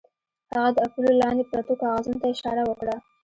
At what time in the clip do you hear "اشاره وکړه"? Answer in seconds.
2.33-2.95